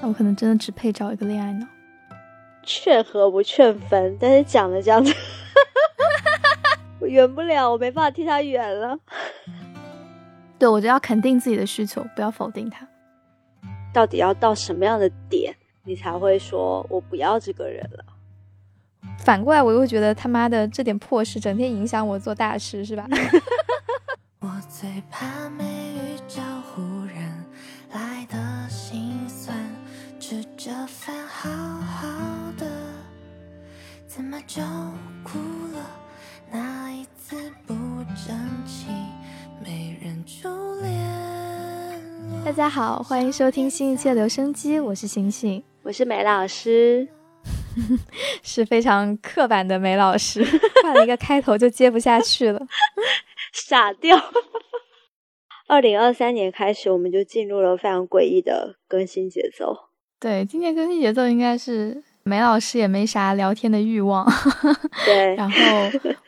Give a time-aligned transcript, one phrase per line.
[0.00, 1.66] 那我可能真的只配找一个恋爱脑。
[2.62, 5.12] 劝和不劝分，但是讲的这样子，
[7.00, 8.98] 我圆不了，我没办法替他圆了。
[10.58, 12.86] 对，我就要肯定自己的需求，不要否定他。
[13.92, 18.04] 到底要到什么样的点，你才会说我不要这个人了？
[19.18, 23.06] 反过来，我又觉得他妈的这点破事，整天影响我做大事，是吧？
[24.40, 27.19] 我最怕没遇着忽然
[34.46, 34.62] 就
[35.22, 35.38] 哭
[35.74, 35.90] 了？
[36.50, 37.36] 那一次
[37.66, 37.74] 不
[38.26, 38.86] 争气，
[39.64, 40.10] 没人。
[42.44, 47.06] 大家好，欢迎收听新一期的留声机，我是星星，我是梅老师。
[48.42, 50.44] 是非常刻板的梅老师，
[50.82, 52.60] 换了一个开头就接不下去了，
[53.52, 54.18] 傻掉。
[55.68, 59.76] 二零二三年开始，我们就进入了非常诡异的更新节奏。
[60.18, 64.24] 对，今年更新节奏应该是梅老师也没啥聊天的欲望，
[65.04, 65.56] 对， 然后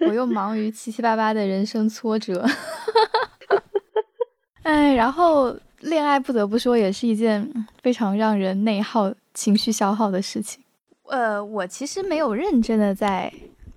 [0.09, 2.45] 我又忙于七七八八的人生挫折，
[4.65, 7.49] 哎，然后恋爱不得不说也是一件
[7.83, 10.61] 非常让人内耗、情绪消耗的事情。
[11.05, 13.33] 呃，我其实没有认真的在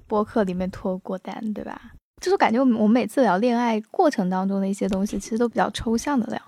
[0.08, 1.80] 播客里面脱过单，对吧？
[2.22, 6.42] 就是感觉我们我们每次聊恋爱过程当中的一些东西，其实都比较抽象的聊，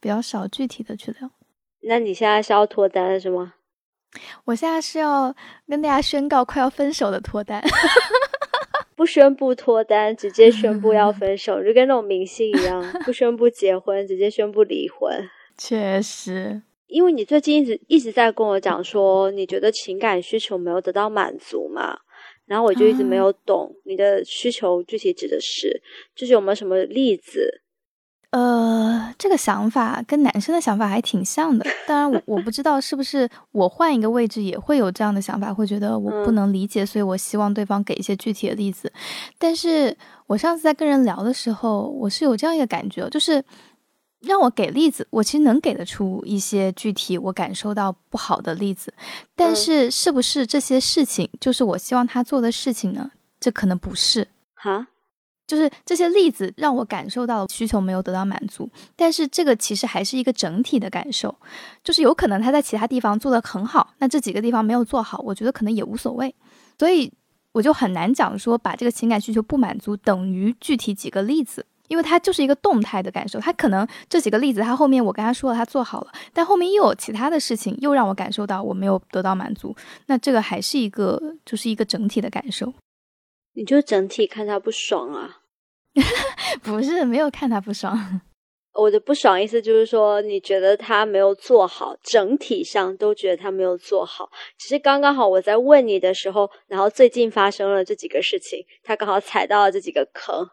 [0.00, 1.30] 比较少具体的去聊。
[1.82, 3.52] 那你现在是要脱单是吗？
[4.44, 5.34] 我现在是要
[5.68, 7.62] 跟大家宣告快要分手的脱单，
[8.96, 15.28] 不宣布脱单，直接宣布要 分手，就跟那种明星一样，不宣布结婚，直接宣布离婚。
[15.56, 16.62] 确实。
[16.86, 21.98] 因为你最近一直一直在跟我讲说，你觉得情感需求没有得到满足嘛，
[22.46, 25.82] 然后我就一直没有懂你的需求具体指的是，
[26.16, 27.60] 就是有没有什么例子？
[28.30, 38.92] 呃，这个想法跟男生的想法还挺像的，当然我我不知道是不是我换一个位置也会有这样的想法，会觉得我不能理解，所以我希望对方给一些具体的例子。
[39.38, 43.44] 但是我上次在跟人聊的时候，我是有这样一个感觉，就是。
[44.20, 48.92] 让我给例子，我其实能给得出一些具体我感受到不好的例子，
[49.36, 53.12] 但是是不是这些事情就是我希望他做的事情呢？
[53.38, 54.88] 这可能不是哈，
[55.48, 61.34] 就是这些例子让我感受到需求没有得到满足，但是这个其实还是一个整体的感受，
[61.82, 66.32] 就是有可能他在其他地方做得很好，那这几个地方没有做好，我觉得可能也无所谓，
[66.78, 67.12] 所以
[67.50, 71.66] 我就很难讲说把这个情感需求不满足等于具体几个例子。
[71.88, 82.70] 因为它就是一个动态的感受，它可能这几个例子，它后面我跟他说了，他做好了，但后面又有其他的事情，又让我感受到我没有得到满足，那这个还是一个，就是一个整体的感受。
[83.58, 85.38] 你就整体看他不爽啊？
[86.62, 88.20] 不是，没有看他不爽。
[88.72, 94.30] 我的不爽意思就是说，你觉得他没有做好，整体上都觉得他没有做好。
[94.56, 100.48] 只是刚刚好我在问你的时候，然后最近发生了这几个事情，他刚好踩到了这几个坑。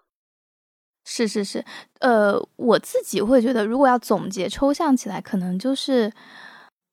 [1.04, 1.64] 是是是，
[2.00, 6.12] 呃，我自己会觉得，如果要总结抽象起来，可能就是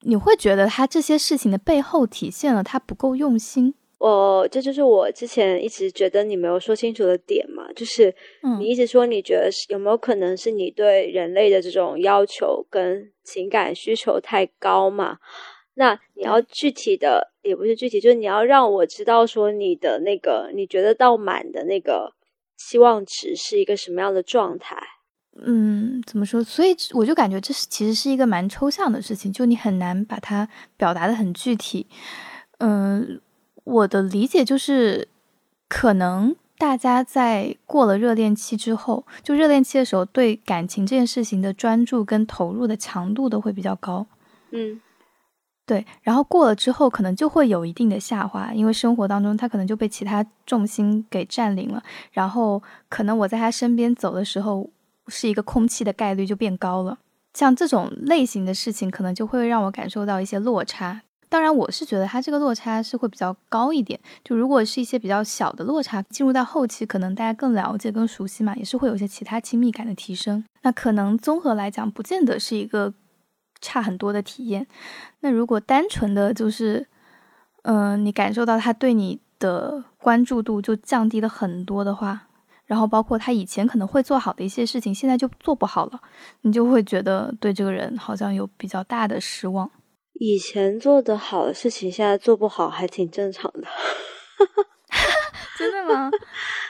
[0.01, 3.75] 你会觉得他这些事情的背后体现了他不够用心。
[4.03, 8.13] 我这就是我之前一直觉得你没有说清楚的点嘛，就是
[8.59, 15.19] 你一直说你觉得是有没有可能是你对人类的这种要求跟情感需求太高嘛？
[15.75, 22.13] 那你要具体的，也不是具体，就是你要让我知道说你的那个你觉得到满的那个。
[22.59, 24.77] 期望值是一个什么样的状态？
[25.45, 26.45] 嗯，怎么说？
[26.45, 31.89] 所以我就感觉这是其实是一个蛮抽象的事情，就你很难把它表达的很具体。
[32.59, 33.21] 嗯，
[33.65, 35.09] 我的理解就是，
[35.69, 44.07] 可能大家在过了热恋期之后，就热恋期的时候，对感情这件事情的专注跟投入的强度都会比较高。
[44.51, 44.81] 嗯。
[45.65, 51.81] 对，然后过了之后，可能就会有一定的下滑，因为生活当中他可能就被其他重心给占领了，
[52.11, 54.69] 然后可能我在他身边走的时候，
[55.07, 56.99] 是一个空气的概率就变高了。
[57.35, 61.03] 像这种类型的事情，可能就会让我感受到一些落差。
[61.33, 63.99] 当然，我是觉得他这个落差是会比较高一点。
[64.23, 70.45] 就如果是一些比较小的落差，进入到后期，可能大家更了解、更熟悉嘛，也是会有一些其他亲密感的提升。
[70.61, 72.93] 那可能综合来讲，不见得是一个。
[73.65, 74.67] 差很多的体验。
[75.21, 76.85] 那如果单纯的就是，
[77.63, 82.27] 嗯，你感受到他对你的关注度就降低了很多的话，
[82.67, 86.01] 然后包括他以前可能会做好的一些事情，现在就做不好了，
[86.41, 89.71] 你就会觉得对这个人好像有比较大的失望。
[90.15, 93.67] 以前做的好的事情，现在做不好，还挺正常的。
[95.59, 96.11] 真的吗？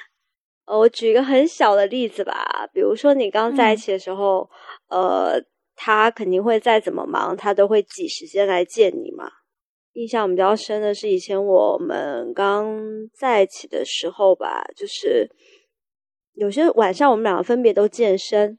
[0.67, 4.51] 呃，我举一个很小的例子吧，比如说你刚在一起的时候，
[4.89, 5.43] 呃。
[5.75, 9.29] 他肯定会再怎么忙，他都会挤时间来见你嘛。
[9.95, 12.79] 印象比较深的是以前我们刚
[13.13, 15.29] 在一起的时候吧，就是
[16.35, 18.59] 有些晚上我们两个分别都健身，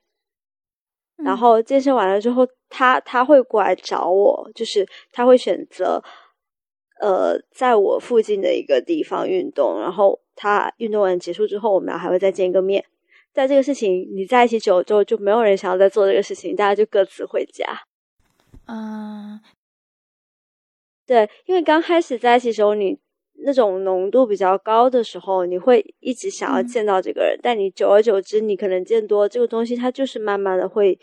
[1.24, 6.04] 然后健身完了之后，他他会过来找我，就是他会选择
[7.02, 12.84] 呃在我附近的一个地方运动，然后他运动完结束之后，我们俩还会再见个面。
[13.34, 17.66] 在这个事情你在一起久了之后，就没有人想要再做这个事情，大家就各自回家。
[18.68, 19.40] 嗯。
[21.06, 22.98] 对，因为刚开始在一起的时候，你
[23.46, 27.38] 那种浓度比较高的时候，你会一直想要见到这个人。
[27.42, 30.98] 但你久而久之，你可能见多这个东西，它就是慢慢的会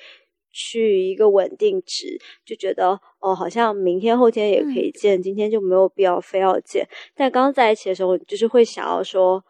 [0.50, 6.88] 趋于一个稳定值，就觉得哦，好像明天后天也可以见，今天就没有必要非要见。
[7.14, 9.44] 但刚在一起的时候，就是会想要说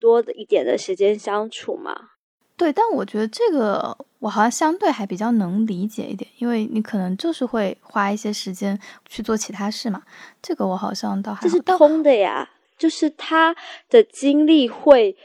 [0.00, 2.11] 多的一点的时间相处嘛。
[2.56, 8.78] 对，但我觉得这个我好像相对还比较能理解一点，因为你可能就是会花一些时间
[9.08, 10.02] 去做其他事嘛。
[10.40, 13.56] 这个我好像倒还这是通的呀，就是他
[13.88, 15.16] 的精力会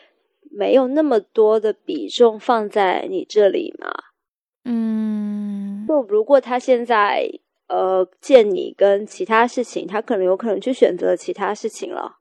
[0.49, 3.91] 没有那么多的比重放在你这里嘛。
[4.65, 7.29] 嗯，就如果他现在
[7.67, 12.17] 呃见你跟其他事情，他可能有可能去选择其他事情了。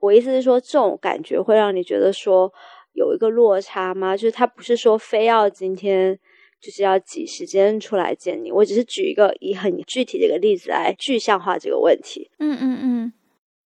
[0.00, 2.50] 我意思是说，这种感觉会让你觉得说。
[2.94, 4.16] 有一个落差吗？
[4.16, 6.18] 就是他不是说非要今天
[6.60, 12.30] 就是要挤时间出来见你，我只是举一个以很具体的一个例子来具象化这个问题。
[12.38, 13.12] 嗯嗯嗯，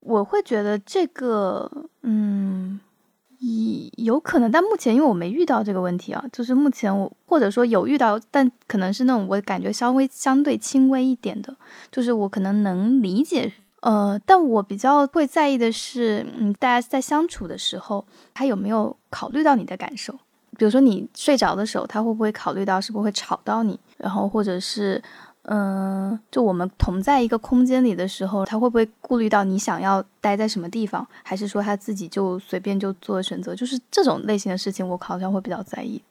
[0.01, 1.71] 我会觉得这个，
[2.03, 2.81] 嗯，
[3.99, 11.57] 有可能，但目前因为我没遇到这个问题啊，就是目前我或者说有遇到，但可能是那种我感觉稍微相对轻微一点的，
[11.93, 13.53] 就是我可能能理解。
[13.81, 18.05] 呃，但我比较会在意的是，嗯，大家在相处的时候，
[18.35, 20.13] 他有没有考虑到你的感受？
[20.57, 23.79] 比如说你睡着的时候，他会不会考虑到是不是会吵到你？
[23.97, 25.01] 然后或者是，
[25.43, 31.07] 嗯，就我们同在一个空间里的时候，他会不会顾虑到你想要待在什么地方？
[31.23, 33.55] 还是说他自己就随便就做选择？
[33.55, 36.03] 就是这种类型的事情，我好像会比较在意。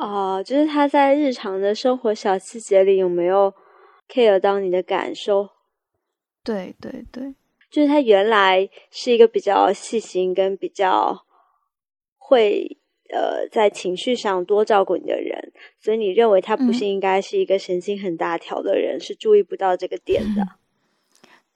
[0.00, 3.54] 哦，就是他在日常的生活小细节里有没有
[4.12, 5.50] care 到你的感受？
[6.44, 7.34] 对对对，
[7.70, 11.24] 就是他原来是一个比较细心跟比较
[12.18, 12.78] 会
[13.10, 20.46] 呃在情绪上多照顾你的人，所以你认为他不是应该是一个神经很大条的人，是注意不到这个点的。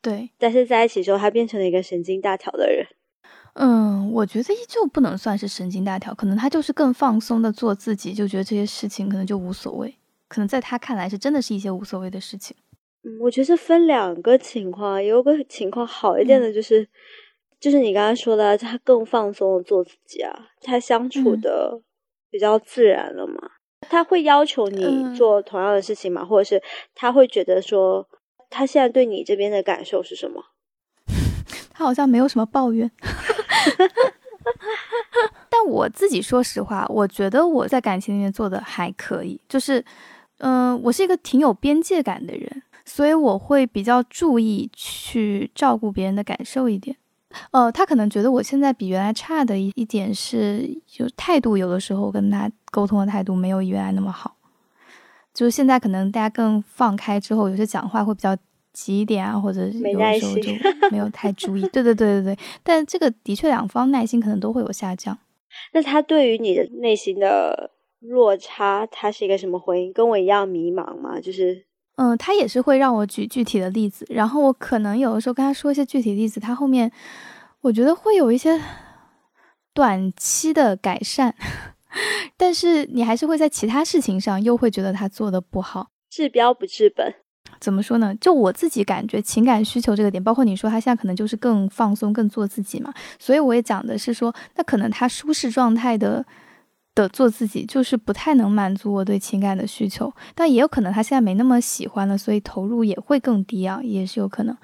[0.01, 2.87] 对，但是在一起之后，他变成了一个神经大条的人。
[3.55, 9.93] 嗯，我觉得依旧不能算是神经大条，可能他就是更放松的做自己，就觉得这些事情可能就无所谓，
[10.29, 12.55] 可能在他看来是真的是一些无所谓的事情。
[13.07, 16.85] 嗯，我觉得分两个情况，有个情况好一点的，就是，
[17.61, 21.81] 就是你刚才说的，他更放松的做自己啊，他相处的
[22.29, 23.35] 比较自然了嘛，
[23.89, 26.25] 他会要求你做同样的事情吗？
[26.25, 26.61] 或者是
[26.97, 28.05] 他会觉得说，
[28.51, 30.43] 他现在对你这边的感受是什么？
[31.73, 32.91] 他好像没有什么抱怨，
[35.49, 39.85] 但我自己说实话，我觉得我在感情里面做的还可以，就是，
[40.39, 42.63] 嗯，我是一个挺有边界感的人。
[42.89, 46.97] 所以我会比较注意去照顾别人的感受一点，
[47.51, 54.37] 呃，他可能觉得我现在比原来差的一一点是，就态度有的时候跟他沟通的态度没有原来那么好，
[55.35, 58.37] 就是现在可能大家更放开之后，有些讲话会比较
[58.73, 60.53] 急一点啊，或者有的时候就
[60.91, 61.63] 没有太注意。
[61.73, 65.19] 对对对对对，但这个的确两方耐心可能都会有下降。
[65.73, 69.93] 那他对于你的内心的落差，他是一个什么回应？
[69.93, 71.21] 跟我一样迷茫吗？
[71.21, 71.66] 就是。
[71.97, 76.93] 嗯，他也是会让我举具体的例子，然后我可能有的时候跟他说一些具体例子，他后面
[77.63, 78.61] 我觉得会有一些
[79.73, 81.35] 短期的改善，
[82.37, 87.15] 但是你还是会在其他事情上又会觉得他做的不好，治标不治本。
[87.59, 88.15] 怎么说呢？
[88.21, 96.23] 就我自己感觉情感需求这个点，包括你说他现在可能就是更放松、更做自己嘛，所以我也讲的是说，那可能他舒适状态的。
[96.97, 104.57] 的做自己就是不太能满足我对情感的需求，但也有可能他现在没那么喜欢了，所以投入也会更低啊，也是有可能。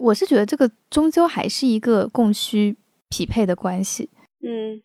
[0.00, 2.76] 我是觉得这个终究还是一个供需
[3.08, 4.10] 匹配的关系。
[4.42, 4.82] 嗯，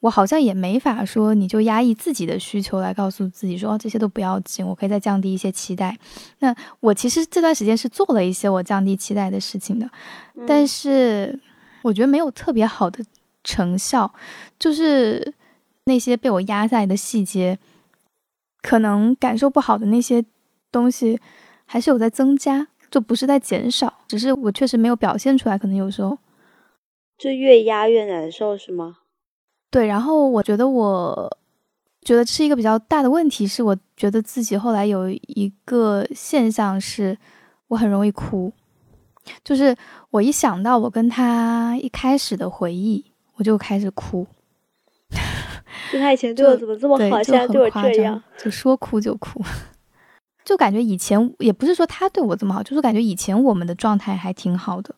[0.00, 5.98] 我好像也没法说你就压抑自己的需求来告诉自己说哦这些都不要紧，我可以再降低一些期待。
[6.38, 9.86] 那我其实这段时间是做了一些我降低期待的事情的，
[10.46, 11.38] 但是
[11.82, 13.04] 我觉得没有特别好的
[13.44, 14.10] 成效，
[14.58, 15.34] 就是。
[15.84, 17.58] 那些被我压在的细节，
[18.60, 20.24] 可能感受不好的那些
[20.70, 21.18] 东西，
[21.64, 23.92] 还是有在增加，就不是在减少。
[24.06, 26.16] 只是我确实没有表现出来，可能有时候
[27.18, 28.98] 就越压越难受，是吗？
[29.70, 29.86] 对。
[29.86, 31.36] 然后我觉得我
[32.02, 37.18] 觉得是一个比较大的问题，是我觉得自己后来有一个现象是，
[37.68, 38.52] 我很容易哭，
[39.42, 39.74] 就是
[40.10, 44.26] 我一想到我跟他一开始的回忆，我就开始哭。
[45.92, 49.42] 就他以前对我怎么这么好，现在对我这样，就说哭就哭，
[50.44, 54.94] 就感觉以前也不是说他对我这么好，就是感觉以前我们的状态还挺好的，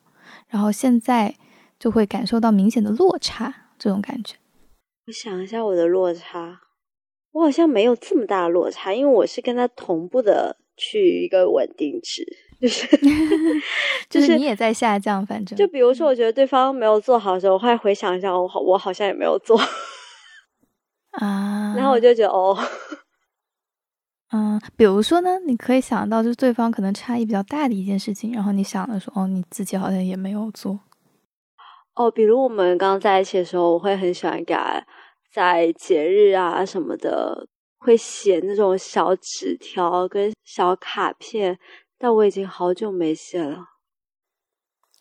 [0.47, 1.35] 然后现在
[1.77, 4.35] 就会感受到明显的落差，这种感觉。
[5.07, 6.61] 我想一下我的落差。
[7.33, 12.25] 我好像没有这么大的落差，因为我是跟他同步的去一个稳定值，
[12.57, 12.87] 就是
[14.09, 19.59] 就是你也在下降，反正就比如说，我觉得对方没有做好的时候，我会回想一下，我好我好像也没有做
[21.17, 22.57] 啊，然后我就觉得哦，
[24.31, 30.79] 嗯，比如说呢，你可以想到就是对方可能差异比较大的一件事情，然后你想的说哦，你自己好像也没有做
[31.95, 34.85] 哦，比如我们刚在一起的时候，我会很喜欢给他。
[35.31, 37.45] 在节日啊什么的，
[37.77, 41.59] 会写那种小纸条跟小卡片，
[41.97, 43.57] 但我已经好久没写了。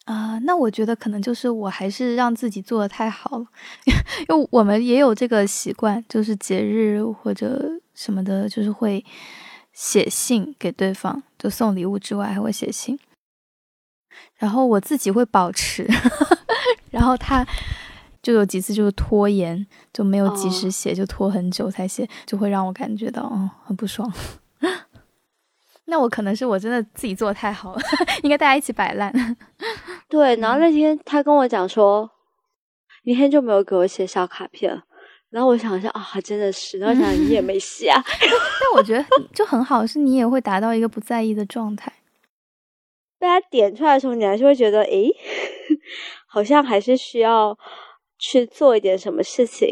[0.04, 3.46] 啊，那我觉得可能就是我还是让自己做的太好了，
[4.28, 9.04] 因为我们也有这个习惯，就是节日或者什么的，就是会
[9.72, 12.98] 写信给对方，就送礼物之外还会写信。
[14.36, 15.88] 然后我自己会保持，
[16.90, 17.46] 然后他。
[18.22, 24.10] 就有几次就是拖延，就没有及时写，就拖很久才写，就会让我感觉到哦很不爽。
[25.86, 27.80] 那我可能是我真的自己做的太好了，
[28.22, 29.12] 应该大家一起摆烂。
[30.08, 32.10] 对，然后那天他跟我讲说，
[33.02, 34.82] 明天就没有给我写小卡片，
[35.30, 38.02] 然后我想一下啊，真的是，然后想你也没写啊。
[38.08, 41.92] 但我觉得就很好，是你也会达到一个不在意的状态。
[43.18, 45.10] 被他点出来的时候，你还是会觉得，诶，
[46.26, 47.58] 好像还是需要。
[48.16, 49.68] 去做一点什么事情，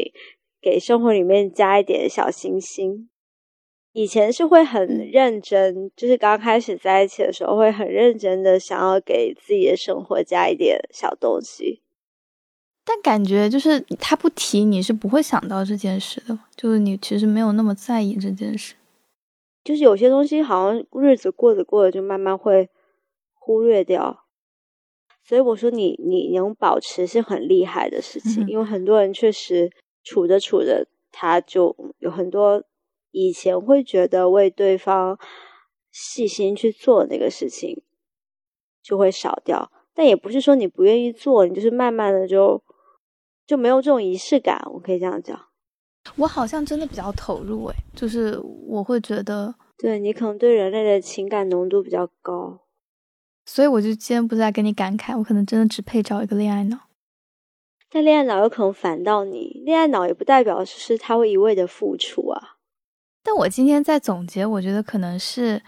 [0.61, 3.09] 给生活里面加一点小星星。
[3.93, 11.81] 以前是会很认真，就是刚开始在一起的时候会很认真的想要给自己的生活加一点小东西。
[12.83, 18.75] 但感觉就是他不提，你是不会想到这件事的，就是你其实没有那么在意这件事。
[19.63, 22.69] 就是有些东西好像日子过着过着就慢慢会
[23.35, 24.25] 忽略掉。
[25.23, 29.71] 所以我说你你能保持是很厉害的事情，因为很多人确实
[30.03, 32.61] 处着处着，他就有很多
[33.13, 35.17] 以前会觉得为对方
[35.91, 37.83] 细心去做那个事情
[38.81, 42.61] 就会少掉，但也不是说你不愿意做，你就是慢慢的就
[43.45, 44.59] 就没有这种仪式感。
[44.73, 45.39] 我可以这样讲，
[46.17, 52.61] 我好像真的比较投入诶，就是我会觉得，对你可能对人类的情感浓度比较高。
[53.45, 56.79] 所以我就今天不再跟你感慨，我可能真的只配找一个恋爱脑。
[57.89, 62.52] 但恋爱脑有可能烦到你，恋爱脑也不代表是他会一味的付出啊。
[63.23, 65.61] 但我今天在总结，我觉得可能是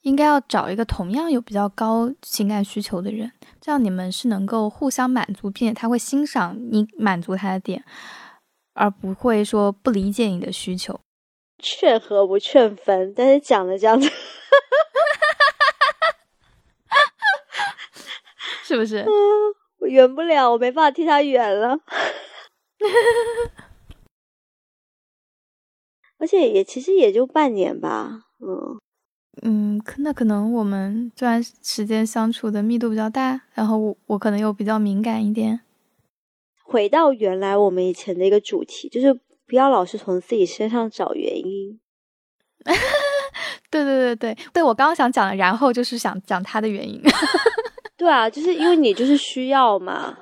[0.00, 7.84] 应该要找一个同样有比较高情感需求的人，这样你们是能够互相满足，并且他会欣赏你满足他的点，
[8.72, 10.98] 而不会说不理解你的需求。
[11.58, 14.10] 劝和不劝分，但是讲的这样子。
[18.64, 19.02] 是不是？
[19.06, 19.10] 嗯，
[19.78, 21.78] 我圆不了，我没办法替他圆了。
[26.26, 28.24] 而且也其实也就半年吧。
[28.40, 28.76] 嗯
[29.42, 35.60] 嗯，可那可能我们这段时间相处的密度比较大，然后我我可能又比较敏感一点。
[36.64, 39.14] 回到原来我们以前的一个主题，就是
[39.46, 41.78] 不要老是从自己身上找原因。
[43.70, 47.00] 对对对对对，我刚刚想讲的，然后就是想讲他的原因。
[47.96, 50.18] 对啊，就是因为你就是需要嘛。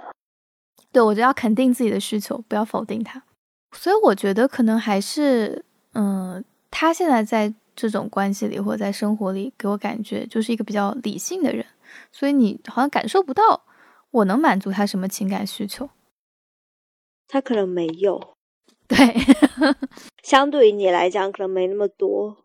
[0.92, 3.22] 对，我就要肯定自己的需求，不要否定他。
[3.76, 11.64] 所以我觉得可能还是，嗯，他现在在这种关系里或者在生活里，给我感觉就是一个比较理性的人。
[12.12, 13.64] 所以你好像感受不到
[14.10, 15.88] 我能满足他什么情感需求。
[17.26, 18.34] 他可能没有。
[18.86, 18.96] 对，
[20.22, 22.36] 相对于你来讲，可能没那么多。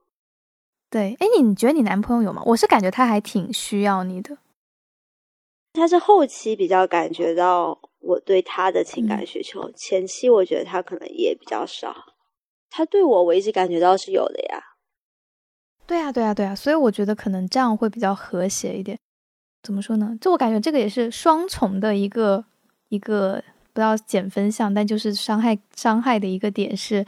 [0.90, 2.42] 对，哎，你你觉得你男朋友有吗？
[2.46, 4.38] 我是感觉他还挺需要你的。
[5.74, 12.09] 他是后期比较感觉到我对他的情感需求，前期我觉得他可能也比较少。
[12.70, 14.64] 他对我，我一直感觉到是有的呀。
[15.88, 18.98] 对呀，对呀，对呀，所以我觉得可能这样会比较和谐一点。
[19.64, 20.18] 怎么说呢？
[20.22, 22.46] 就我感觉这个也是双重的一个
[22.90, 27.06] 一个不要减分项，但就是伤害伤害的一个点是，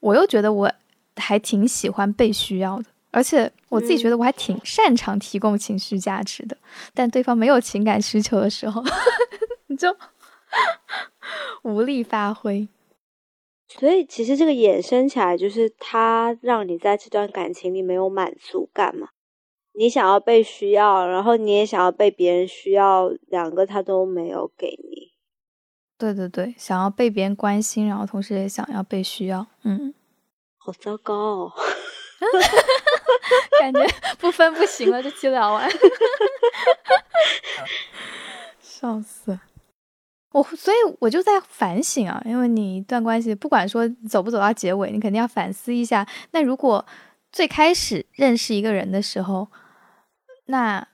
[0.00, 0.72] 我又觉得我
[1.16, 2.84] 还挺喜欢被需要的。
[3.12, 6.56] 而且我自己觉得我还挺擅长提供情绪价值的，
[6.94, 8.82] 但对方没有情感需求的时候，
[9.66, 9.96] 你 就
[11.62, 12.68] 无力发挥。
[13.78, 19.08] 所以其实这个衍生起来，就是他让你在这段感情里没有满足感嘛？
[19.72, 25.12] 你想要被需要，然后你也想要被别人需要，两个他都没有给你。
[25.96, 29.46] 对对对，想要被别人关心，然后同时也想要被需要。
[29.62, 29.94] 嗯，
[30.58, 31.52] 好糟糕哦，
[33.60, 33.86] 感觉
[34.18, 35.70] 不分不行了，这期聊完，
[38.60, 39.38] 笑死。
[40.32, 46.06] 我所以我就在反省啊，因为你一段关系，不管说走不走到结尾，你肯定要反思一下。
[46.30, 46.86] 那如果
[47.32, 49.48] 最开始认识一个人的时候，
[50.46, 50.86] 那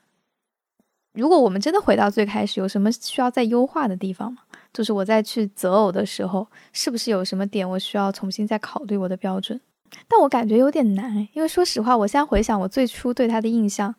[1.13, 4.39] 如果我们真的回到最开始，有什么需要再优化的地方吗？
[4.73, 9.61] 就是我在去择偶的时候，是不是有什么点我需要重新再考虑我的标准？
[10.07, 13.93] 但我感觉有点难，因为说实话，我现在回想我最初对他的印象，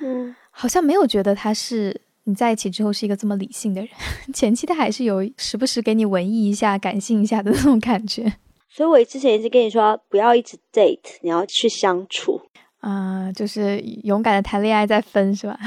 [0.00, 2.00] 嗯，好像没有觉得他是。
[2.30, 3.90] 你在一起之后是一个这么理性的人，
[4.32, 8.32] 前期他还是有时不时给你文艺一下、感性一下的那种感觉。
[8.68, 12.40] 所以我之前一直跟你说，不要一直 date，你要去相处
[12.78, 15.58] 啊，就是勇敢的谈恋爱再分，是吧？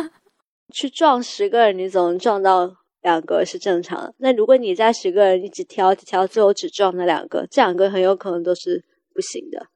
[0.72, 4.14] 去撞十个人，你总能撞到两个是正常的。
[4.16, 9.66] 那如果你在十个人一直挑、挑，最后只撞那两个，这两个很有可能都是不行的，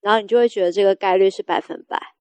[0.00, 2.13] 然后你就会觉得这个概率是百分百。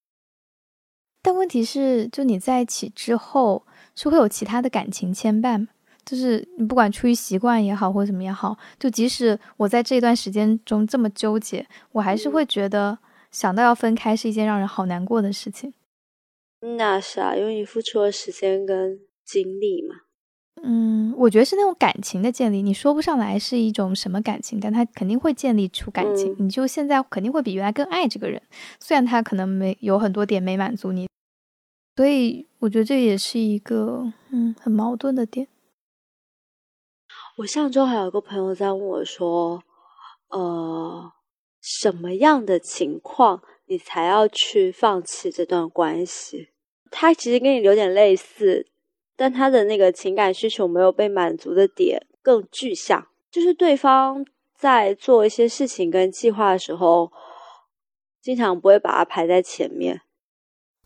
[1.24, 3.66] 但问题是，就你在一起之后，
[3.96, 5.66] 是会有其他的感情牵绊
[6.06, 13.00] 就是你不管出于习惯也好，或者什么也好，就即使我在这段时间中这么纠结，我还是会觉得
[13.32, 15.74] 想到要分开是一件让人好难过的事情。
[16.78, 20.03] 那是啊，因为你付出了时间跟精力嘛。
[20.62, 26.36] 嗯，我觉得是那种感情的建立，你说不上来是一种什么感情，但他肯定会建立出感情。
[26.40, 28.42] 你就现在肯定会比原来更爱这个人，
[28.80, 31.08] 虽然他可能没有很多点没满足你。
[31.96, 35.48] 所以我觉得这也是一个嗯很矛盾的点。
[37.38, 39.64] 我上周还有个朋友在问我说
[40.30, 41.12] ：“呃，
[41.62, 46.50] 什么样的情况你才要去放弃这段关系？”
[46.90, 48.68] 他其实跟你有点类似，
[49.16, 54.26] 但他的那个情感需求没有被满足的点更具象，就是对方
[54.58, 57.12] 在做一些事情跟计划的时候，
[58.22, 60.02] 经常不会把它排在前面。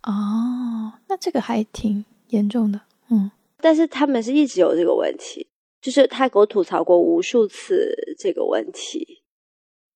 [0.03, 3.31] 哦，那这个还挺严重的，嗯。
[3.59, 5.47] 但是他们是一直有这个问题，
[5.81, 9.23] 就是他给我吐槽过无数次这个问题，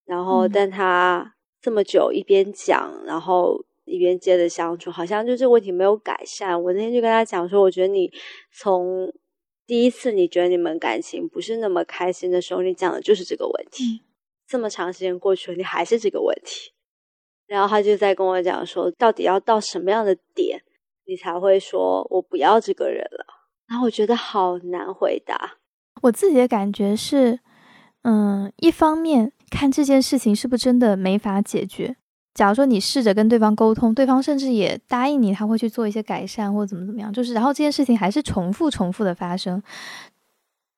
[0.06, 6.62] 然后但他这么久一边讲，然后一边接着相处，好像就这个问题没有改善。
[6.63, 8.12] 我那天就跟他讲说，我觉得你
[8.54, 9.12] 从
[9.65, 14.04] 第一次你觉得你们感情不是那么开心的时候，你讲的就是这个问题。
[14.48, 16.72] 这么长时间过去了，你还是这个问题。
[17.48, 20.62] 然后他就在跟我讲说，到底要到什么样的点，
[21.06, 23.26] 你才会说我不要这个人了？
[23.67, 25.58] 然后我觉得好难回答。
[26.02, 27.39] 我自己的感觉是，
[28.04, 31.96] 嗯，一方面看这件事情是不是真的没法解决。
[32.34, 39.62] 假如说你试着跟对方沟通，对方甚至也答应你他会去做一些改善或者怎么怎么样，就是然后这件事情还是重复重复的发生，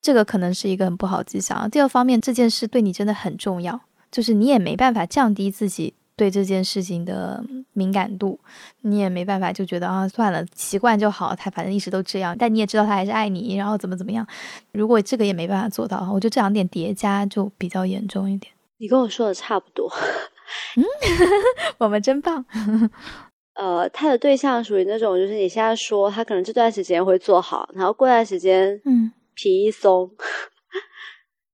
[0.02, 1.70] 这个可能是一个很不好迹象。
[1.70, 5.94] 第二方面，这件事对你真的很重要，就是你也没办法降低自己。
[6.16, 8.40] 对这件事情的敏感度，
[8.82, 11.36] 你也没办法就觉得啊，算了，习惯就好。
[11.36, 14.26] 他反正一直都这样，但你也知道他还是爱你，然后怎么怎么样。
[14.74, 18.54] 如果这个也没办法做到，我觉得这两点叠加就比较严重一点。
[18.78, 19.92] 你跟我说的差不多，
[20.76, 20.84] 嗯，
[21.80, 22.46] 我们真棒。
[23.56, 30.10] 呃，他的对象属于那种，就是你现在说他可能这段时间会做好，然后过段时间，嗯，皮一松，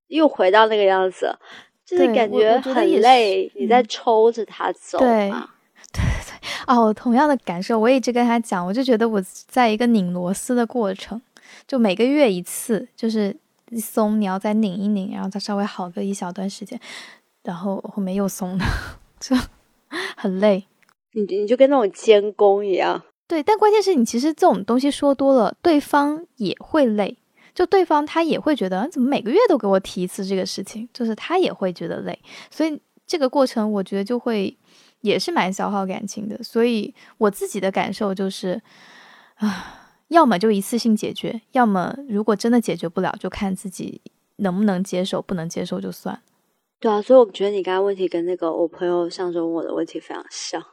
[0.07, 1.37] 又回到那个样子。
[1.85, 4.99] 就是感觉很累，你在抽着他走。
[5.01, 5.07] 对，
[5.91, 6.39] 对对对。
[6.67, 11.19] 哦，同样的感受，我一直跟他讲，我就觉得我在一个拧螺丝的过程，
[11.67, 13.35] 就每个月一次，就是
[13.71, 16.79] 一松，你要再拧一拧，然后再稍微好个一小段时间，
[17.49, 18.65] 然后后面又松了，
[19.19, 19.35] 就
[20.15, 20.67] 很累。
[21.13, 23.01] 你你就跟那种监工一样。
[23.27, 27.17] 对，但关键是你其实这种东西说多了，对方也会累。
[27.55, 32.17] 就对方他也会觉得，怎么每个月都给我提一次这个事情，就是他也会觉得累，
[32.51, 34.55] 所以这个过程我觉得就会
[35.01, 36.41] 也是蛮消耗感情的。
[36.43, 38.61] 所以我自己的感受就是，
[39.37, 43.99] 啊，要么就一次性解决，要么如果真的解决不了，就看自己
[44.37, 46.21] 能不能接受，不能接受就算。
[46.79, 50.63] 对啊，所以我觉得你刚刚问题跟那个我朋友上周问我的问题非常像。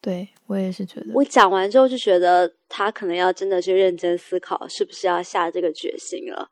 [0.00, 6.48] 对我也是觉得，我讲完之后就觉得他可能要真的去认真思考，是不是要下这个决心了。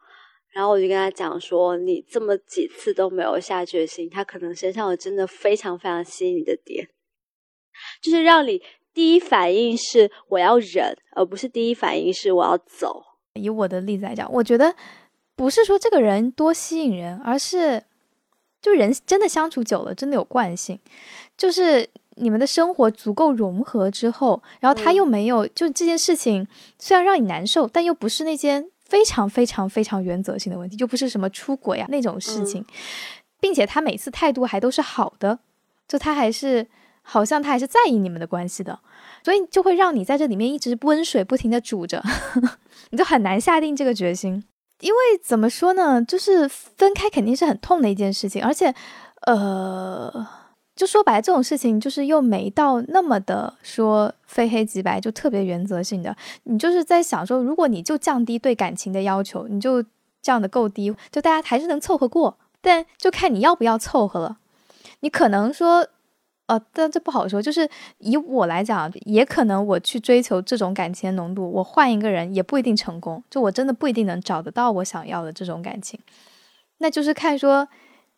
[0.54, 6.88] 然后我就跟他讲说，你这么几次都没有下决心，他可能身上有真的非常非常吸引你的点，
[8.00, 8.62] 就是让你
[8.94, 13.02] 第一反应是我要忍，而不是第一反应是我要走。
[13.34, 14.74] 以我的例子来讲，我觉得
[15.34, 17.82] 不是说这个人多吸引人，而是
[18.62, 20.78] 就人真的相处久了，真的有惯性，
[21.36, 26.46] 就是你们的生活足够融合之后，然后他又没有就这件事情
[26.78, 32.64] 虽然让你难受，但又不是那件非常非常非常原则性的问题，就不是什么出轨啊那种事情，
[33.40, 35.40] 并且他每次态度还都是好的，
[35.88, 36.68] 就他还是
[37.02, 38.78] 好像他还是在意你们的关系的，
[39.24, 42.00] 所以就会让你在这里面一直温水不停的煮着，
[42.90, 44.44] 你就很难下定这个决心。
[44.82, 48.74] 因为怎么说呢，就是分开肯定是很痛的一件事情，而且，
[49.26, 50.26] 呃，
[50.74, 56.16] 就说白了，这种事情就是又没到那么的说非黑即白，就特别原则性的。
[56.42, 59.84] 你就是在想说，如果你就降低对感情的要求，你就
[60.20, 62.36] 降的够低，就大家还是能凑合过。
[62.60, 64.38] 但就看你要不要凑合了。
[65.00, 65.86] 你可能说。
[66.52, 67.40] 哦，但这不好说。
[67.40, 67.66] 就是
[67.98, 73.22] 以我来讲，也可能我去追求这种感情浓度，我换一个人也不一定成功。
[73.30, 75.98] 就我真的不一定能找得到我想要的这种感情。
[76.78, 77.66] 那就是看说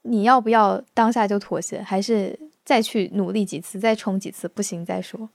[0.02, 5.30] 你要不要当下就妥协，还是再去努力几次，再冲几次，不行再说。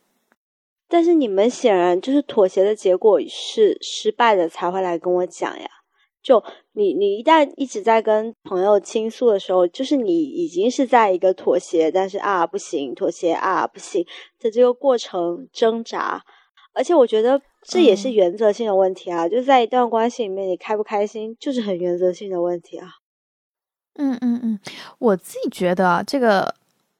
[0.89, 5.69] 但是你们显然就是妥协的结果是失败的，才会来跟我讲呀。
[6.21, 6.43] 就
[6.79, 14.05] 你，你一旦一直在跟朋友倾诉的时候，就是你已经是在一个妥协，但是啊不行，妥协啊不行
[14.39, 16.23] 的这个过程挣扎。
[16.73, 22.87] 而且我觉得这也是原则性的问题啊，就在一段关系里面，你开不开心就是很原则性的问题啊。
[23.95, 24.59] 嗯嗯嗯，
[24.99, 26.55] 我自己觉得这个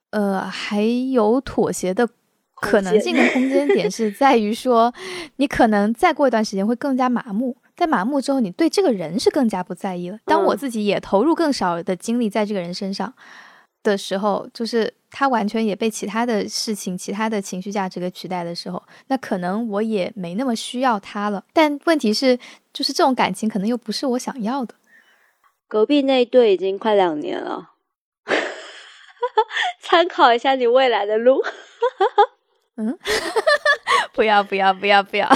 [0.09, 2.09] 呃还有妥协的
[2.55, 4.93] 可能性的空间点是在于说，
[5.37, 7.55] 你可能再过一段时间会更加麻木。
[7.79, 10.19] 在麻木之后，你对这个人是更加不在意了。
[10.25, 13.13] 当我自己也投入更少的精力在这个人身上
[13.81, 21.41] 的时候，就是他完全也被其他的事情、其他的情绪价值给取代的时候，那可能我也没那么需要他了。
[21.53, 22.37] 但问题是，
[22.73, 24.75] 就是这种感情可能又不是我想要的。
[25.69, 27.69] 隔壁那对已经快两年了，
[29.79, 31.41] 参考一下你未来的路。
[32.75, 32.97] 嗯，
[34.13, 35.29] 不要不要不要不要。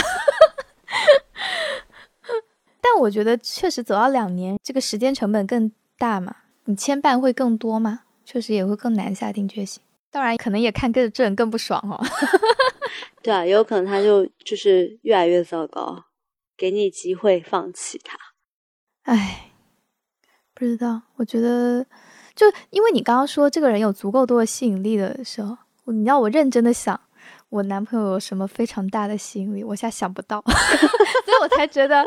[2.86, 9.82] 但我觉得确实走到两年，这个时间成本更大嘛，你牵绊会更多嘛，确实也会更难下定决心。
[10.12, 12.04] 当然，可能也看个这人更不爽哦。
[13.24, 16.04] 对啊，有可能他就就是越来越糟糕，
[16.58, 18.18] 给你机会放弃他。
[19.04, 19.52] 唉，
[20.54, 21.86] 不知道，我觉得
[22.36, 27.00] 就因为你刚刚说这个人有足够多的吸引力的时候，你要我认真的想。
[27.54, 29.64] 我男朋友有什么非常大的吸引力？
[29.64, 32.04] 我现在想不到， 所以我才觉得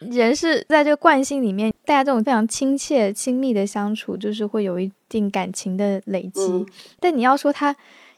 [0.00, 6.66] 人是在这个惯性里面，大家这种非常亲切、亲密的相处，就是会有一定感情的累积。
[7.00, 7.74] 但你要说他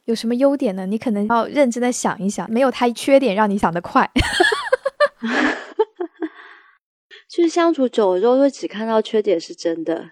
[0.07, 0.85] 有什么优点呢？
[0.87, 4.11] 你可能要认真的想一想，没有他缺点让你想得快。
[7.31, 10.11] 就是相处久了之后，会只看到缺点，是真的。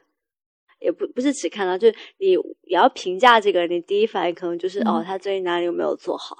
[0.85, 6.37] 也不不是只看到，就是你也要评价这个人，你第一反应可能就是哦，他最近哪里有没有做好？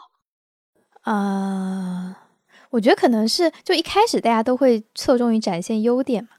[1.01, 2.29] 啊，
[2.69, 6.31] 我觉得可能是就一开始大家都会侧重于展现优点嘛，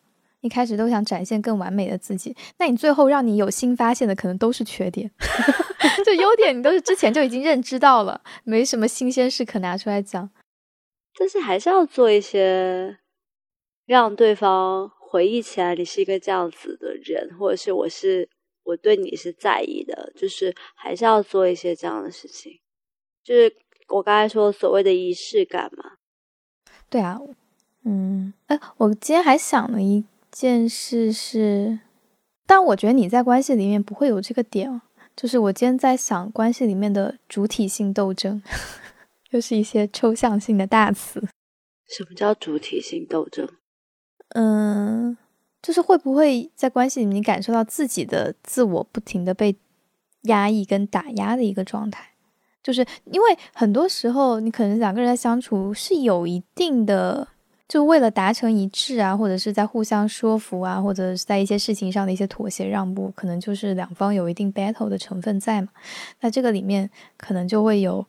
[0.41, 5.11] 一开始都想展现更完美的自己，那你最后让你有新发现的可能都是缺点，
[6.05, 10.29] 就优点你都是之前就已经认知到了，没什么新鲜事可拿出来讲，
[11.17, 12.97] 但是还是要做一些
[13.87, 14.91] 让对方。
[15.15, 18.27] 回忆起来，你是一个这样子的人，或者是我是
[18.65, 22.59] 我对你是在意的，就是还是要做一些这样的事情，
[23.23, 23.55] 就是
[23.87, 25.93] 我刚才说所谓的仪式感嘛。
[26.89, 27.17] 对啊，
[27.85, 31.79] 嗯，哎，我今天还想了一件事是，
[32.45, 34.81] 但我觉得你在关系里面不会有这个点，
[35.15, 38.43] 就是我今天在想关系里面的主体性斗争，
[39.31, 41.25] 又是一些抽象性的大词。
[41.87, 43.47] 什么叫主体性斗争？
[44.37, 45.17] 嗯，
[45.61, 49.55] 就是会不会在关系里面，感受到自己的自我不停的被
[50.23, 52.09] 压抑跟打压的一个状态？
[52.61, 57.25] 就是因为很多时候，你可能两个人在相处是有一定的，
[57.69, 65.69] 就为了达成一致啊，或者是在互相说服啊，或者是在一些事情上的一些妥协让步，可能就是两方有一定 battle 的成分在嘛。
[66.19, 68.05] 那这个里面可能就会有，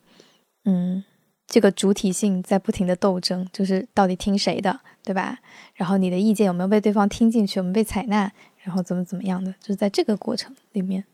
[0.65, 1.05] 嗯。
[1.47, 5.39] 这个主体性在不停的斗争，就是到底听谁的，对吧？
[5.75, 8.31] 然后你的意见有没有被对方听进去，有没有被采纳？
[8.59, 9.53] 然后怎么怎么样的？
[9.61, 11.05] 就是在这个过程里面，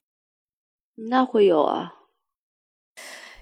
[1.11, 1.95] 那会有啊。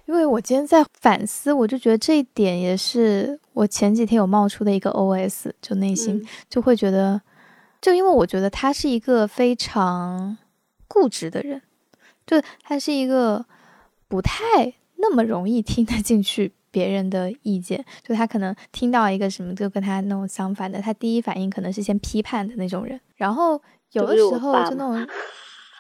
[0.06, 7.22] 因为我今天在反思，我就觉得这一点也是我前几天有冒出的一个 OS，就内心就会觉得，
[7.80, 10.36] 就因为我觉得他是一个非常
[10.88, 11.62] 固执的人，
[12.26, 13.46] 就他是一个
[14.08, 16.50] 不太那么容易听得进去。
[16.70, 23.00] 别人的意见，就他可能听到一个什么，就跟他那种相反的，他第一反应可能是先批判的那种人。
[23.16, 23.60] 然后
[23.92, 25.06] 有的时候就那种，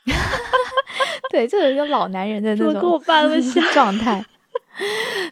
[1.30, 4.24] 对，就有一个老男人的那种跟我爸那么像 状态。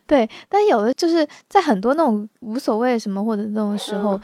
[0.07, 4.21] 对，但有的就是在很多那种无所谓什么或者那种时候，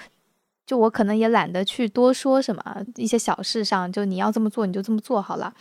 [0.66, 2.62] 就我可能也懒得去多说什么
[2.96, 5.52] 一些小事上，就你要这么做你就这么做好了。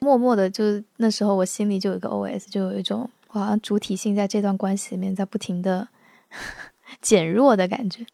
[0.00, 0.64] 默默的，就
[0.98, 3.08] 那时候我心里就有一个 OS，就有一种
[3.40, 5.88] 好像主体性在这段关系里面在不停的
[7.00, 8.06] 减弱的感觉。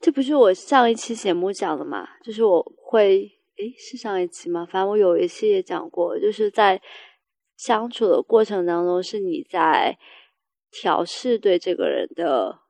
[0.00, 2.06] 这不是我上一期节目讲的嘛？
[2.22, 4.66] 就是我会，诶，是上一期吗？
[4.70, 6.80] 反正我有一期也讲过，就是在
[7.56, 9.98] 相处的过程当中，是你在
[10.70, 12.60] 调试对这个人的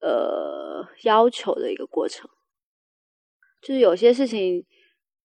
[0.00, 2.28] 呃要求的一个过程。
[3.60, 4.64] 就是有些事情，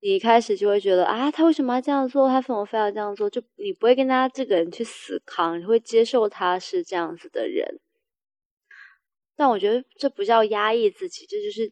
[0.05, 2.27] 你一开始就会觉得啊，他为什么要这样做？
[2.27, 3.27] 他为什么非要这样做？
[3.27, 7.79] 就你不会跟他这个人去死扛，你会接受他是这样子的人。
[9.35, 11.71] 但我觉得这不叫压抑自己，这就是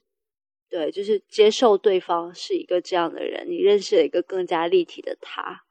[0.68, 5.62] 对，就是接受对方是一个这样的人，你认识了一个更加立体的他。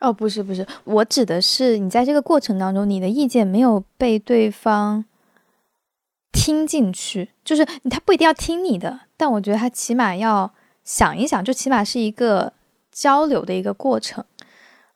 [0.00, 5.04] 哦，不是不是，我指的是你在这个过程当中，你的意见没有被对方
[6.32, 10.52] 听进去，就是他不一定要听你的，但我觉得他起码要
[10.86, 12.54] 想一想，就起码是一个
[12.90, 14.24] 交流的一个过程，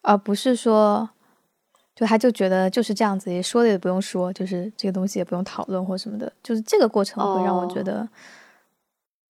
[0.00, 1.10] 而不是说。
[1.92, 8.08] 就他就觉得就是这样子，也说的也不用说，就是这个东西也不用讨论或什么的，就是这个过程会让我觉得，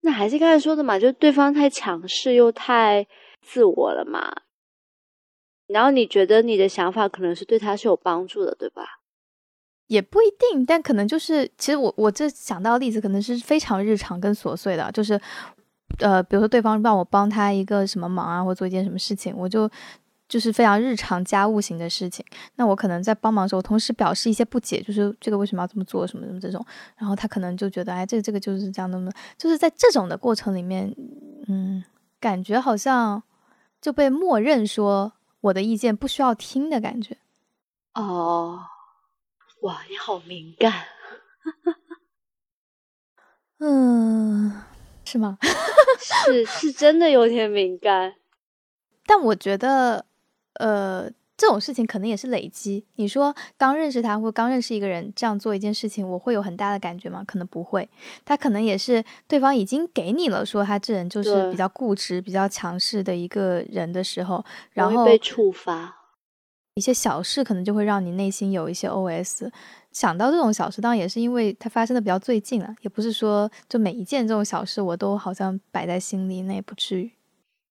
[0.02, 3.04] 那还是刚才说的嘛，就对方太强势又太
[3.42, 4.42] 自我了嘛。
[5.66, 9.00] 然后你觉得你的想法可能是对他是有帮助的，对吧？
[9.88, 15.20] 也不一定，但可能就是，其实我我这想到的例子可能是非常日常跟琐碎的，就是
[16.00, 19.70] 呃，比如说对方让我帮他一个什么忙啊，或做一件什么事情，我就。
[20.30, 26.64] 就是非常日常家务型的事情，那我可能在帮忙的时候，同时表示一些不解，就是这个为什么要这么做，什么什么这种，
[26.96, 30.94] 然后他可能就觉得，哎，这个这个就是这样的么，就是在这种的过程里面，
[31.48, 31.82] 嗯，
[32.20, 33.20] 感觉好像
[33.80, 37.16] 就被默认说我的意见不需要听的感觉。
[37.94, 38.60] 哦，
[39.62, 40.72] 哇，你好敏感，
[43.58, 44.62] 嗯，
[45.10, 45.38] 是吗？
[45.98, 48.14] 是是真的有点敏感，
[49.06, 50.06] 但我觉得。
[50.54, 52.84] 呃，这种事情可能也是累积。
[52.96, 57.24] 你说刚认识他或刚认识一个人，这样做一件事情，我会有很大的感觉吗？
[57.26, 57.88] 可能不会。
[58.26, 65.96] 他可能也是对方已经给你了，说他这人就是比较固执、比较强势的一个人的时候，然后被触发
[66.74, 69.50] 一些小事，可能就会让你内心有一些 OS。
[69.92, 77.10] 想到这种小事，当然也是因为它发生的比较最近了，也不是说就每一件这种小事我都好像摆在心里，那也不至于。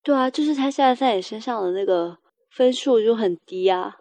[0.04, 2.18] 对啊，就是他现在在你身上的那个。
[2.52, 3.96] 分数就很低啊，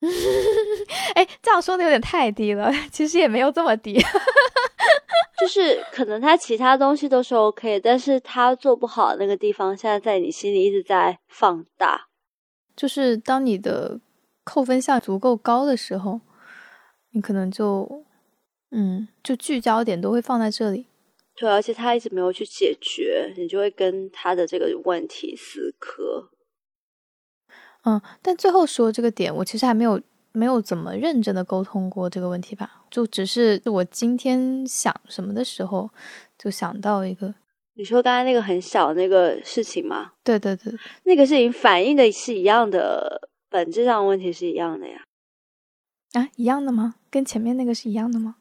[1.16, 3.98] 哎，这样说的有点太低了，其实也没有这么低，
[5.40, 12.08] 就是可能他其他东西都是 OK，但是他做不好那个地方，现在在你心里一直在放大。
[12.76, 13.98] 就是当你的
[14.44, 16.20] 扣分项足够高的时候，
[17.12, 18.04] 你可能就，
[18.70, 20.86] 嗯，就聚焦点都会放在这里。
[21.36, 26.30] 对，而且他一直没有去解决，你就会跟他的这个问题死磕。
[27.84, 30.00] 嗯，但最后说这个点，我其实还没有
[30.32, 35.88] 没有怎么认真的沟通过这个问题吧，就只是我今天想什么的时候，
[36.38, 37.34] 就想到一个，
[37.74, 40.12] 你说刚才那个很小那个事情吗？
[40.22, 40.72] 对对对，
[41.04, 45.02] 那个事情反映的是一样的，本质上问题是一样的呀。
[46.12, 46.96] 啊，一样的吗？
[47.10, 48.36] 跟前面那个是一样的吗？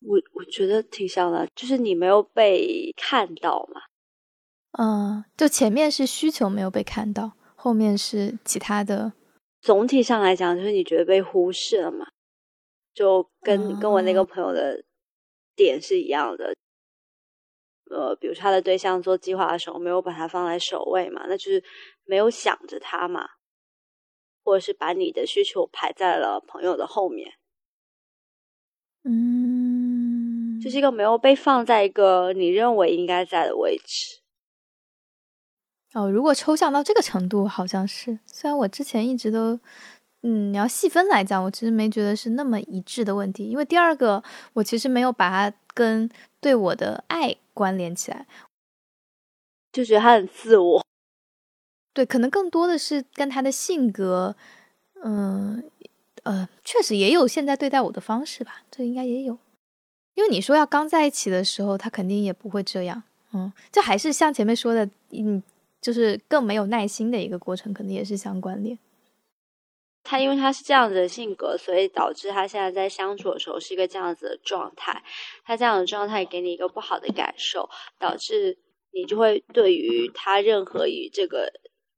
[0.00, 3.82] 我我觉得挺像的，就是你没有被看到嘛。
[4.78, 7.32] 嗯，就前面是需求没有被看到。
[7.56, 9.14] 后面是其他的，
[9.62, 12.06] 总体上来讲，就是你觉得被忽视了嘛？
[12.92, 14.84] 就跟跟我那个朋友的
[15.56, 16.54] 点是一样的。
[17.90, 21.64] 呃，比如他的对象做计划的时候，没有把他放在首位嘛，那就是
[22.04, 23.26] 没有想着他嘛，
[24.44, 27.32] 或者是把你的需求排在了朋友的后面。
[29.02, 34.20] 嗯，就是一个没有被放在一个你认为应该在的位置。
[35.92, 38.18] 哦，如果抽象到这个程度，好像是。
[38.26, 39.60] 虽然我之前一直都，
[40.22, 43.44] 嗯，你要细分来讲，我其实没觉得是那么一致的问题。
[43.44, 44.22] 因为第二个，
[44.54, 48.26] 我其实没有把它跟对我的爱关联起来，
[49.70, 50.84] 就觉得他很自我。
[51.94, 54.36] 对，可能更多的是跟他的性格，
[55.02, 55.64] 嗯，
[56.24, 59.38] 呃，确实也有现在对待我的方式吧，这应该也有。
[60.14, 63.02] 因为你说要刚在一起的时候，他肯定也不会这样。
[63.32, 65.42] 嗯，这还是像前面说的，嗯。
[65.84, 68.78] 就是更没有耐心的一个过程，可能也是相关联。
[70.02, 75.02] 他因为他是这样子的性格，所以导致他现在在相处的时候是一个这样子的状态。
[75.44, 78.56] 他这样的状态给你一个不好的感受，导致
[78.92, 81.52] 你就会对于他任何与这个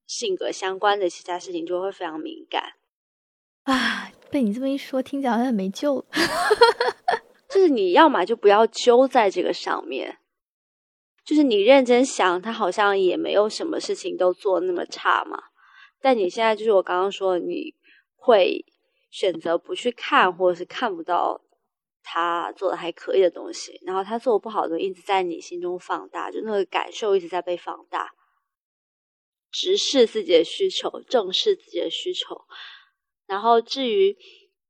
[0.06, 2.74] 性格相关的其他事情就会非常敏感
[3.64, 4.10] 啊。
[4.30, 6.04] 被你这么一说，听起来好像没救了。
[7.48, 10.18] 就是你要么就不要揪在这个上面，
[11.24, 15.44] 就是你认真想，他好像也没有什么事情都做那么差嘛。
[16.00, 17.74] 但你现在就是我刚刚说，你
[18.16, 18.64] 会
[19.10, 21.40] 选择不去看，或者是看不到
[22.02, 28.10] 他做的还可以的东西，然后他做的不好的一直在你心中放大，就那个感受一直在被放大。
[29.58, 32.36] 直视自己的需求，正视自己的需求。
[33.26, 34.14] 然后至于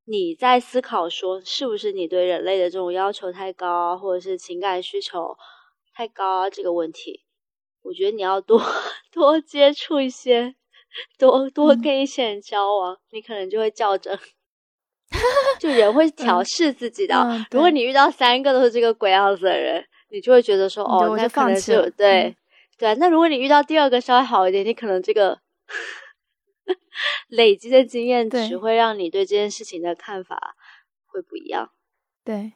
[0.04, 5.36] 你在思考说，是不是你对人类的这种要求太高，或者是情感需求
[5.92, 7.24] 太高这个问题，
[7.82, 8.62] 我觉得你要多
[9.10, 10.54] 多接触一些。
[11.18, 14.18] 多多跟一些人交往，你可能就会较真，
[15.60, 17.14] 就人会调试自己的。
[17.50, 22.34] 如果你遇到三个都是这个鬼样子的人，你就会觉得说，哦，那可能是对
[22.78, 22.94] 对。
[22.96, 25.40] 那如果你遇到第二个稍微好一点，你可能这个
[27.28, 30.56] 累积的经验只会让你对这件事情的看法
[31.06, 31.70] 会不一样。
[32.24, 32.52] 对。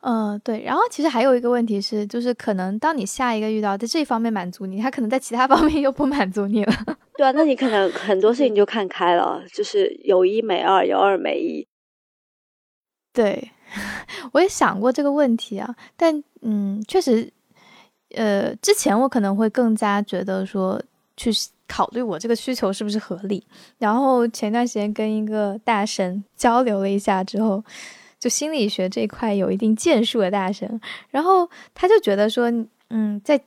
[0.00, 0.62] 嗯，对。
[0.64, 6.72] 然后其实还有一个问题是，就是可能当你下一个遇到在这方面满足你，他可能在其他方面又不满足你了。
[7.16, 11.68] 对啊，那你可能很多事情就看开了，就是有一没二，有二没一。
[13.12, 13.52] 对，
[14.34, 17.32] 我也想过这个问题啊，但嗯，确实，
[18.14, 20.82] 呃，之前我可能会更加觉得说
[21.16, 21.30] 去
[21.66, 23.46] 考虑我这个需求是不是合理。
[23.78, 27.64] 然后前段时间跟一个大神交流了一下之后。
[28.20, 32.52] 就心理学这一块有一定建树的大神，然后他就觉得说，
[32.90, 33.40] 嗯，在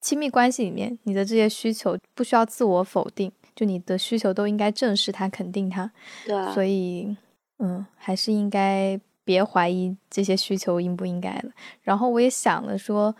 [0.00, 5.92] 亲密关系里面，你的这些需求不需要自我否定，就你的需求都应该正视它，肯定它。
[6.24, 7.14] 对，所以，
[7.58, 11.50] 嗯，还是应该别怀疑这些需求应不应该了。
[11.82, 13.14] 然后我也想了说，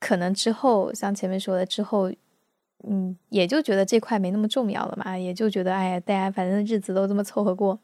[0.00, 2.10] 可能之后像前面说的之后，
[2.88, 7.78] 嗯，也就觉得这块没那么重要了嘛，也就觉得，哎呀，大家反正日子都这么凑合过。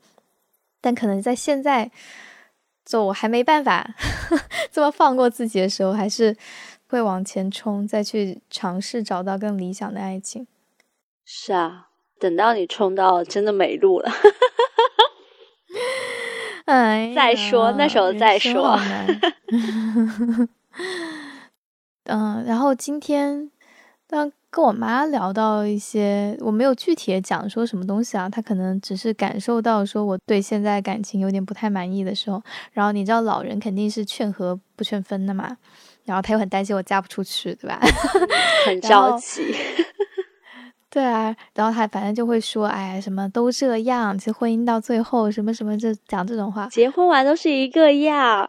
[0.80, 1.90] 但可能在现在，
[2.84, 3.94] 就我还没办法
[4.72, 6.36] 这么放过自己的时候，还是
[6.88, 10.46] 会往前冲，再去尝试找到更理想的爱情。
[11.24, 14.10] 是啊，等到你冲到真的没路了，
[16.66, 18.78] 哎，再说那时候再说。
[22.06, 23.50] 嗯，然后今天
[24.06, 24.32] 当。
[24.48, 32.42] 跟我妈聊到一些，我没有具体的讲说什么东西啊，她可能只是感受到说我对现在感情有点不太满意的时候，
[32.72, 35.54] 然后你知道老人肯定是劝和不劝分的嘛，
[36.04, 37.78] 然后她又很担心我嫁不出去，对吧？
[38.64, 39.54] 很着急。
[40.88, 48.48] 对啊，然后他反正就会说，哎，什么都这样，其实婚姻到最后什么什么，就讲这种话，结婚完都是一个样。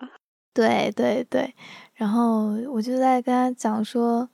[0.54, 1.54] 对对对，
[1.98, 4.30] 然后我就在跟他讲说。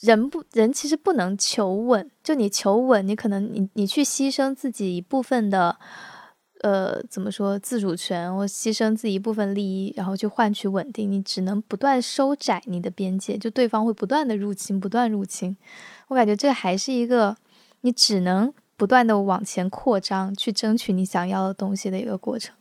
[0.00, 5.76] 人不人其实不能求稳，就你求稳，你可能你你去牺牲自己一部分的，
[6.62, 15.54] 呃，怎么说自主权，或牺牲自己一部分利益，然后去换取稳定，你只能不断收窄你的边界，就对方会不断的入侵，不断入侵。
[16.08, 17.36] 我感觉这还是一个
[17.82, 22.56] 你只能不断的往前扩张，去争取你想要的东西的一个过程。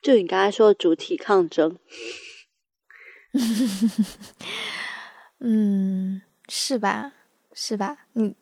[0.00, 1.76] 就你刚才说的主体抗争，
[5.40, 6.22] 嗯。
[6.52, 7.12] 是吧？
[7.52, 8.06] 是吧？
[8.14, 8.34] 你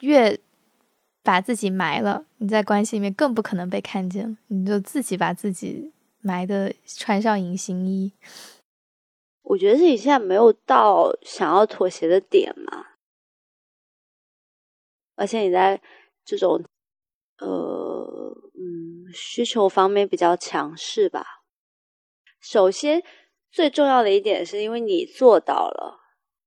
[0.00, 0.40] 越
[1.22, 4.38] 把自己埋了，你在关系里面更不可能被看见。
[4.46, 8.12] 你就自己把自己埋的穿上隐形衣。
[9.42, 12.86] 我觉得自己现在没有到想要妥协的点嘛。
[15.16, 15.82] 而且你在
[16.24, 16.64] 这种
[17.40, 21.42] 呃嗯需求方面比较强势吧。
[22.40, 23.02] 首先
[23.50, 25.98] 最重要的一点是因为你做到了。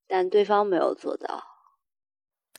[0.05, 1.43] 但对方没有做到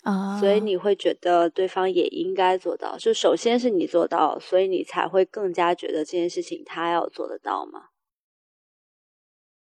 [0.02, 2.96] 啊，所以你会觉得对方也应该做到。
[2.96, 7.90] 就首先是你做到，所以你才会更加觉得这件事情他要做得到吗？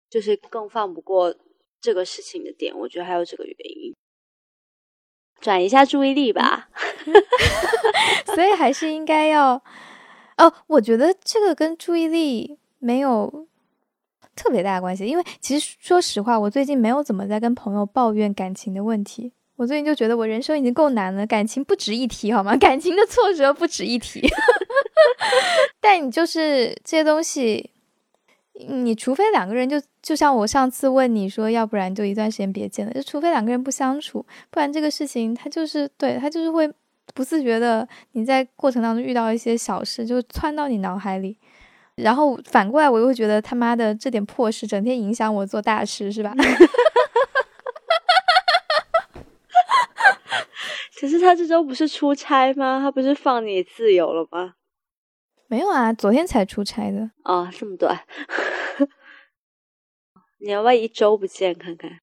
[0.08, 1.34] 就是更放不过
[1.82, 3.96] 这个事情的点，我觉得还有这个原因。
[5.40, 6.70] 转移一下注意力吧，
[8.36, 9.64] 所以还是应该要
[10.38, 10.54] 哦。
[10.68, 13.48] 我觉得这个跟注意力没有。
[14.40, 19.34] 特别大的关系，因为其实说实话，我最近没有怎么在跟朋友抱怨感情的问题。
[19.58, 22.56] 我最近就觉得我人生已经够难了，感情不值一提，好吗？
[22.58, 24.26] 感情的挫折不值一提。
[25.82, 27.70] 但你就是这些东西，
[28.54, 36.72] 你除非两个人就就像我上次问你说，要不然就一段时间别见了，就除非两个人不相处，不然这个事情它就是对它就是会
[37.14, 41.38] 不自觉的，你在过程当中遇到一些小事，就窜到你脑海里。
[42.02, 46.34] 然后反过来，我又会觉得他妈的这点破事整天影响我做大事，是吧？
[51.00, 52.80] 可是他这周不是出差吗？
[52.82, 54.56] 他不是放你自由了吗？
[55.48, 57.12] 没有啊，昨天才出差的。
[57.24, 58.06] 哦，这么短。
[60.42, 62.00] 你要万一周不见看看？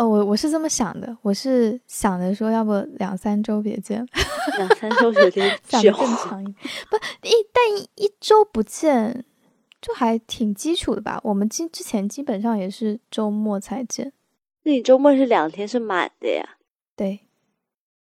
[0.00, 4.02] 呃，我我是这么想的，我是想着说，要不两三周别见，
[4.56, 6.56] 两三周有点久，更长一点
[6.88, 6.96] 不
[7.28, 9.26] 一，但一一周不见，
[9.78, 11.20] 就还挺基础的吧。
[11.22, 14.14] 我们之之前基本上也是周末才见。
[14.62, 16.56] 那你周末是两天是满的呀？
[16.96, 17.20] 对，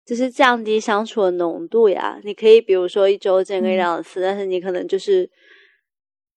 [0.05, 2.19] 就是降低相处的浓度呀。
[2.25, 5.31] 你可以比如说一周见个一两次，但是你可能就是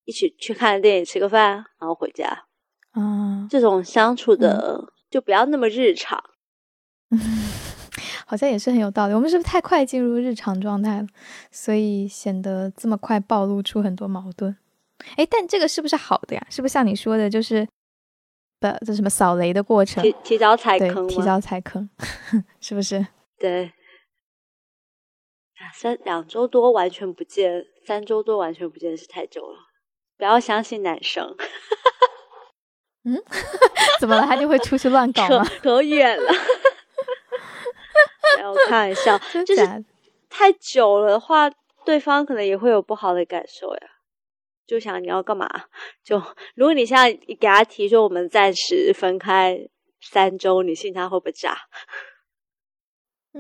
[0.05, 2.45] 一起去看电影、吃个饭，然后回家。
[2.93, 6.23] 啊，这种相处的就不要那么日常。
[8.27, 9.15] 好像也是很有道理。
[9.15, 11.07] 我们是不是太快进入日常状态了，
[11.51, 14.55] 所以显得这么快暴露出很多矛盾？
[15.17, 16.47] 哎，但这个是不是好的呀？
[16.51, 17.67] 是不是像你说的，就是？
[18.61, 20.03] 不这什么扫雷的过程？
[20.03, 21.89] 提提早踩坑，提早踩坑，
[22.61, 23.07] 是不是？
[23.39, 23.73] 对，
[25.73, 29.69] 三两周多完全不见，三周多完全不见是太久了。
[30.17, 31.37] 不要相信男生。
[33.15, 33.23] 嗯？
[34.01, 34.23] 怎么了？
[34.27, 35.45] 他就会出去乱搞吗？
[35.63, 36.33] 可远了。
[38.37, 39.85] 没有开玩笑，就是
[40.29, 41.51] 太久了的话，
[41.85, 43.81] 对方可能也会有不好的感受呀。
[44.67, 45.49] 就想你要干嘛？
[46.05, 46.23] 就
[46.55, 49.59] 如果你现在给他提说我们暂时分开
[50.01, 51.57] 三周，你信他会不会炸？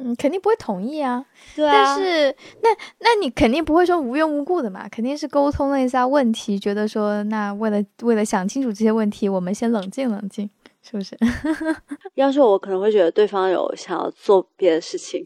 [0.04, 1.24] 嗯，肯定不会同意啊。
[1.56, 1.72] 对啊。
[1.72, 2.68] 但是那
[3.00, 10.48] 那你肯定不会说无缘无故的嘛，肯定是沟通了一下问题，觉得说那为了为了想清楚这些问题，我们先冷静冷静，
[10.82, 11.16] 是不是？
[12.14, 15.24] 要是我可能会觉得对方有想要做别的事情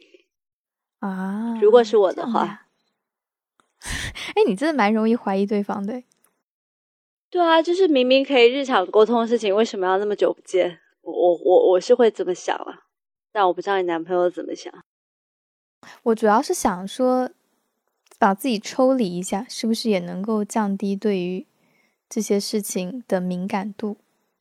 [1.00, 1.58] 啊。
[1.60, 2.66] 如果是我的话。
[4.36, 6.00] 哎，你真的蛮容易怀疑对方的。
[7.28, 10.78] 对啊，就是明明可以日常沟通的事情，为什么要那么久不见？
[11.02, 12.78] 我我我我是会这么想啊，
[13.32, 14.72] 但我不知道你男朋友怎么想。
[16.04, 17.30] 我主要是想说，
[18.18, 21.46] 把自己抽离一下，是不是也能够降低对于
[22.08, 23.96] 这些事情的敏感度？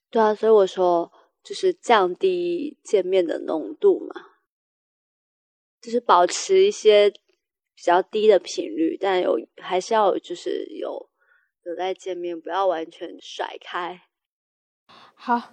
[0.10, 1.12] 对啊，所以我说
[1.44, 4.14] 就是降低见面的浓度嘛，
[5.82, 7.12] 就是保持一些。
[7.74, 11.10] 比较低的频率，但有还是要就是有
[11.64, 14.04] 有在见面，不要完全甩开。
[15.16, 15.52] 好，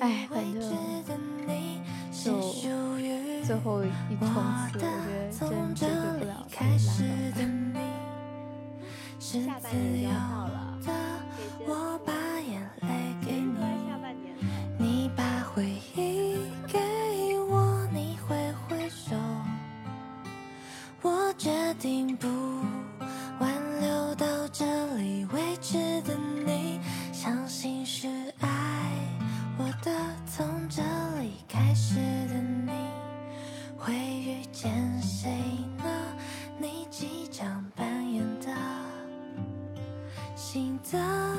[0.00, 1.35] 哎，反正
[2.26, 2.32] 就
[3.44, 4.90] 最后一冲刺，我觉得
[5.38, 6.30] 真解决不了，
[9.20, 10.10] 下半年。
[10.10, 10.18] 到
[10.48, 10.76] 了，
[11.68, 11.70] 我
[12.04, 12.88] 把眼泪
[13.24, 13.54] 给你，
[14.76, 15.22] 你把
[15.54, 16.80] 回忆给
[17.48, 18.36] 我，你挥
[18.68, 19.14] 挥手。
[21.02, 21.48] 我决
[21.78, 22.26] 定不
[31.96, 32.72] 的你，
[33.76, 35.30] 会遇见谁
[35.78, 35.84] 呢？
[36.58, 38.46] 你即将扮演的
[40.34, 41.35] 新的